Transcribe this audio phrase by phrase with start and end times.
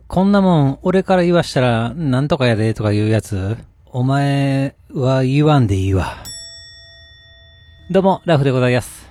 [0.00, 3.56] こんなもん、俺から言わしたら、なんとかやでとか言うやつ、
[3.86, 6.16] お前は言わんでいいわ。
[7.92, 9.08] どうも、ラフでございます。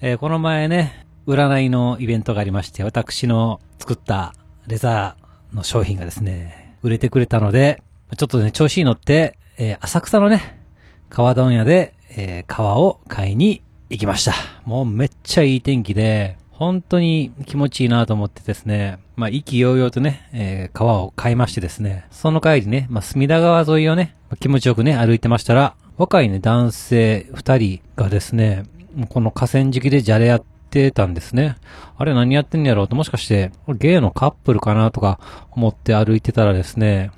[0.00, 4.34] えーこの前ね、占いのイベントがありまして、私の作った
[4.68, 7.82] レザーの商品がですね、売れてくれたので、
[8.16, 10.60] ちょっとね、調子に乗って、えー浅草のね、
[11.08, 14.32] 革問屋で、えー革を買いに行きました。
[14.64, 28.62] もうめっちゃいい天気で、本当に気持ちいいなと思ってですね、まあ、意気揚々とね、えー革を買いましてですね、その帰りね、まあ、隅田川沿いをね、気持ちよくね、歩いてましたら、若いね、男性二人がですね、
[29.08, 31.56] この河川敷でじゃれ合ってたんですね。
[31.96, 35.18] あれ何やってんやろうと、もしかして、ゲイのカップルかなとか
[35.50, 37.10] 思って歩いてたらですね、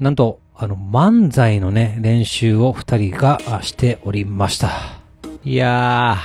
[0.00, 4.70] なんと、あの、漫才のね、練習を二人がしておりました。
[5.44, 6.16] いや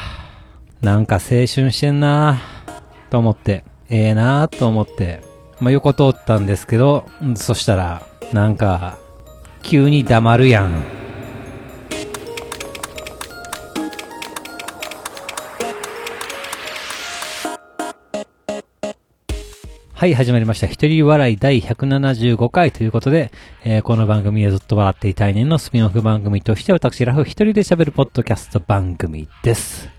[0.81, 5.21] ー、なんか青春してんなーと思って、ええなーと思って、
[5.59, 8.03] まあ、横通ったんですけど、そしたら、
[8.33, 8.97] なんか、
[9.63, 10.99] 急に黙るやん。
[19.93, 20.67] はい、始まりました。
[20.67, 23.31] 一人笑い第175回ということで、
[23.65, 29.98] えーこの番組はずっと笑っていたい年のスピンオフ番組として私ラフ一人で喋るポッドキャスト番組です。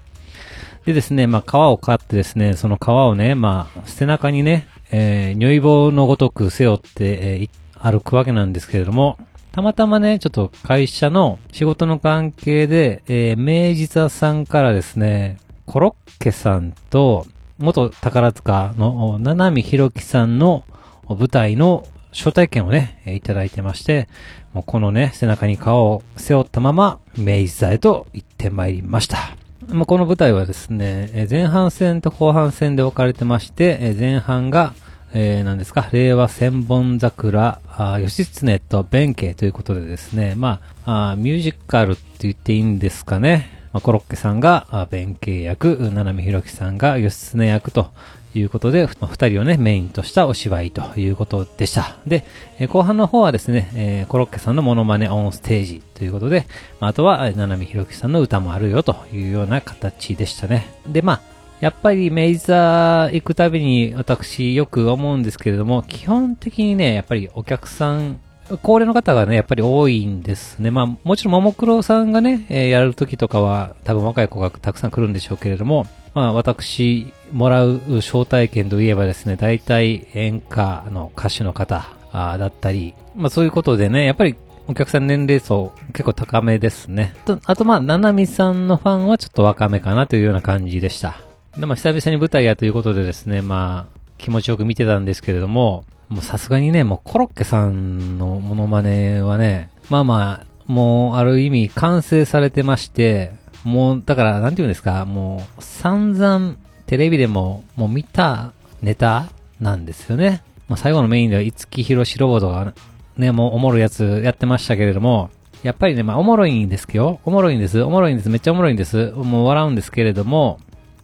[0.87, 7.51] でですね、まあ、皮を買ってですね、その皮をね、まあ、背中にね、えー、如意棒のごとく背負って、えー
[7.81, 9.19] 歩くわけなんですけれども、
[9.53, 17.27] たまたまね、ちょっと会社の仕事の関係で、えー、明治座さんからですね、コロッケさんと、
[17.59, 20.65] 元宝塚の七海弘樹さんの
[21.09, 24.09] 舞台の招待券をね、いただいてまして、
[24.53, 29.40] もうこのね、背中に顔を背負ったまま、明治座へと行ってまいりました。
[29.73, 34.75] まあ、この舞台はですね、え前半戦と後半戦で分かれてまして、え前半が、
[35.13, 43.61] えー、何ですか、令和千本桜、あ義経と弁慶ということでですね、まあ、あミュージカルって言っていいんですかね。
[43.73, 47.93] まあ、コロッケさんが弁慶役、七海博樹さんが義経役と
[48.35, 51.97] いうことで、二人をね、メインとしたお芝居ということでした。
[52.07, 52.25] で、
[52.59, 56.47] え後半の方はですね、えーコロッケさんのモノマネオンステージということで、
[56.81, 60.73] まあ、あとは、七海弘樹さんの歌もあるよというような形でしたね。
[60.87, 61.21] で、まあ、
[61.61, 68.19] やっぱり明治座行くたびに私よく思うんですけれども、基本的にね、やっぱりお客さん、
[68.63, 70.71] 高齢の方がね、やっぱり多いんですね。
[70.71, 87.15] まあ、もちろんももクロさんがね、えーやるときとかは、多分若い子がたくさん来るんでしょうけれども、まあ、私、もらう招待券といえばですね、大体演歌の歌手の方だったり、まあそういうことでね、やっぱりお客さん年齢層結構高めですね。
[87.25, 91.21] とあとまあ、ななみさんのファンはちょっと若めかなというような感じでした。
[91.57, 103.33] で、まあ、久々に舞台やということでですね、まあ、気持ちよく見てたんですけれども、もうさすがにね、もうコロッケさんのモノマネはね、まあまあ、もうある意味完成されてまして、
[103.65, 106.57] もう、だから、なんていうんですか、もう、散々、
[106.87, 109.29] テレビでも、もう見たネタ
[109.61, 110.43] なんですよね。
[110.69, 112.73] まあ、最後のメインでは、五木ひろしロボットが、
[113.17, 115.31] ね、もうおもろいやつやってましたけれども、
[115.63, 120.59] やっぱりね、まあ、おもろいんですけど、おもろいんです、おもろいんです、めっちゃおもろいんです、もう笑うんですけれども、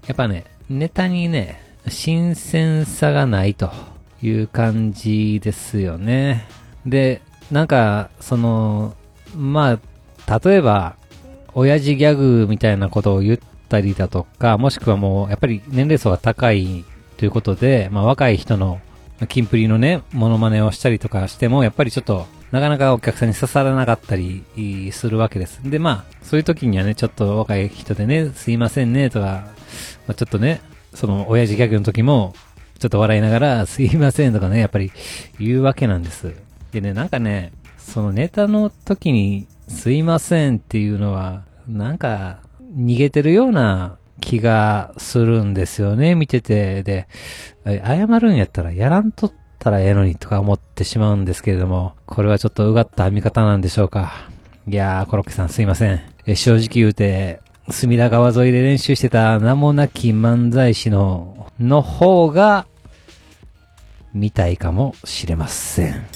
[0.06, 3.71] やっぱね、ネタにね、新鮮さがないと
[4.22, 6.47] いう感じですよね。
[6.87, 8.95] で、なんか、その、
[9.37, 9.78] ま
[10.27, 10.97] あ、例えば、
[11.59, 13.39] 親父ギャグみたいなことを言っ
[13.71, 16.84] たりだとか、もしくはもう、やっぱり年齢層が高い
[17.17, 18.78] ということで、まあ若い人の、
[19.31, 24.45] キンプリのね、モノマネをしたりとかしても、やっぱりちょっと、なかなかお客さんに刺さらなかったり
[24.93, 25.61] するわけです。
[25.65, 29.47] で、まあ、そういう時にはね、ちょっと若い人でね、すいませんね、とか、
[30.06, 30.61] まあ、ちょっとね、
[30.93, 32.34] その、親父ギャグの時も、
[32.78, 34.93] ちょっと笑いながら、 すいませんとかね、やっぱり
[35.41, 36.34] 言うわけなんです。
[36.72, 42.41] でね、なんかね、そのネタの時に、すいませんっていうのは、なんか、
[42.77, 46.82] 逃げてるような気がするんですよね、見てて。
[46.82, 47.09] で、
[47.65, 54.13] 謝るんやったらやらんとったらええのにとか思ってしまうんですけれども、これはちょっとうがった見方なんでしょうか。
[54.68, 56.01] いやー、コロッケさんすいません。
[56.27, 57.41] え正直言うて、
[57.71, 62.66] 隅田川沿いで練習してた名もなき漫才師の、の方が、
[64.13, 66.16] 見たいかもしれません。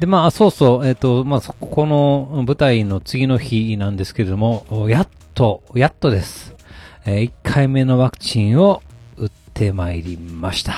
[0.00, 6.54] で、まあ、そうそう、えっ、と、まあ、そこの舞台の次の日なんですけれども、やっと、やっとです。
[7.06, 8.82] え1回目のワクチンを
[9.16, 10.74] 打ってまいりました。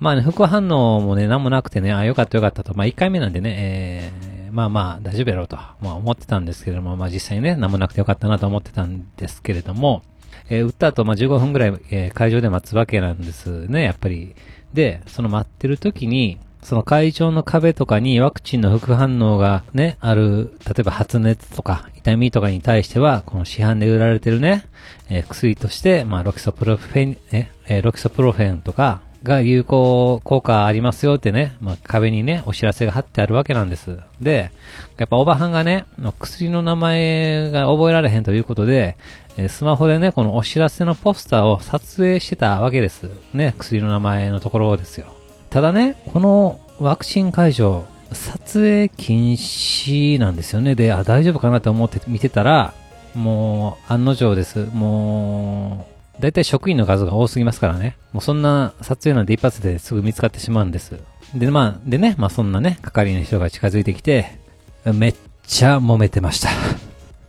[0.00, 2.74] まあね、副反応もね、なんもなくてね、あ、よかったよかったと。
[2.74, 10.02] まあ、1回目なんでね、えー、まあまあ、大丈夫やろうと、まあ思ってたんですけれども、まあ実際にね、なんもなくてよかったなと思ってたんですけれども、
[10.50, 14.34] えー、打った後、まあ、15分ぐらい、えー、会場で待つわけなんですね、やっぱり。
[14.74, 24.64] で、その待ってる時に、その会場の壁とかにワクチンの副反応がね、ある、例えば発熱とか痛みとかに対しては、この市販で売られてるね、
[25.08, 34.00] えー、薬として、まあ、ロキソプロフェン、えー、ロキソプロフェンとかが有効効果ありますよってね、まあ、壁にね、お知らせが貼ってあるわけなんです。
[34.20, 34.50] で、
[34.98, 35.84] やっぱおばはんがね、
[36.18, 38.96] 薬の名前が覚えられへんということで、
[39.36, 43.08] えスマホでね、このお知らせのポスターを撮影してたわけです。
[43.34, 45.12] ね、薬の名前のところですよ。
[45.56, 50.74] ただね、このワクチン会場、撮影禁止なんですよね。
[50.74, 52.74] で、あ、大丈夫かなと思って見てたら、
[53.14, 54.66] もう、案の定です。
[54.74, 55.86] も
[56.18, 57.96] う、だいたい職員の数が多すぎますからね。
[58.12, 61.00] もうそんな撮影なんて一発ですぐ見つかってしまうんです。
[61.34, 64.38] で、まあ、でね、まあそんなね、係員の人が近づいてきて、
[64.84, 65.14] めっ
[65.46, 66.50] ちゃ揉めてました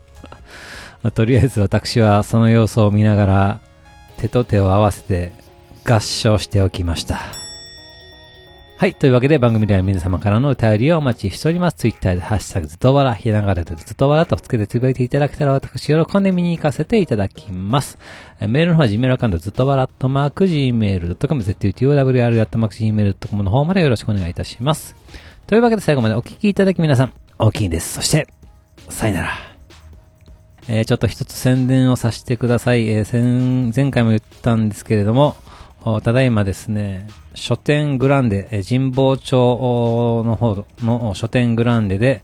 [1.01, 1.12] まあ。
[1.12, 3.59] とりあえず私はその様子を見ながら、
[4.18, 5.31] 手と手を合わせて
[5.85, 7.46] 合唱しておきました。
[8.79, 8.94] はい。
[8.94, 11.77] というわけで番組では皆様からのお便りをお待ちしております。
[11.77, 17.97] ツイッターでハッシュタグずとわら、ひらがなでずとわらとつけてつぶやいていただけたら私喜んで見に行かせていただきます。
[18.39, 24.95] メールの方は Gmail アカウントずとわらとマーク Gmail.com、ZUTOWR アットマーク Gmail.com の方までよろしくお願いいたします。
[25.47, 27.95] というわけで最後までお聞きいただき皆さん、大きいです。
[27.95, 28.27] そして、
[28.89, 29.30] さよなら。
[30.68, 32.88] えー、ちょっと一つ宣伝をさせてください。
[32.89, 35.35] えー、前回も言ったんですけれども、
[36.03, 42.23] ただいまですね、書店グランデ、神保町の方の書店グランデで、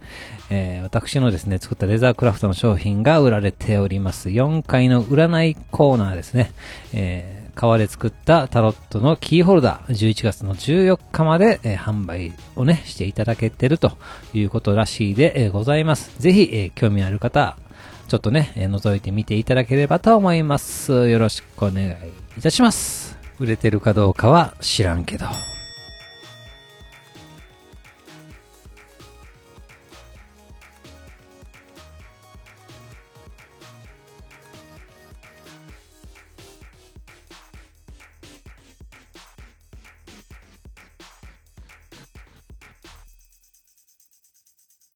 [0.49, 4.29] えー、私のですね、作ったレザークラフトの商品が売られております。
[4.29, 6.51] 4階の占いコーナーですね。
[6.93, 13.97] えー、革で作ったタロットのキーホルダー、11月の14日まで、えー、販売をね、していただけてると
[14.33, 16.11] いうことらしいで、えー、ございます。
[16.19, 17.57] ぜひ、えー、興味ある方、
[18.07, 21.09] ちょっとね、えー、覗いてみていただければと思います。
[21.09, 21.91] よろしくお願い
[22.37, 23.22] いたします。
[23.39, 25.25] 売れてるかどうかは知らんけど。